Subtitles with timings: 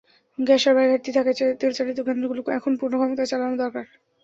[0.39, 3.85] Gas সরবরাহে ঘাটতি থাকায় তেলচালিত কেন্দ্রগুলো এখন পূর্ণ ক্ষমতায় চালানো দরকার।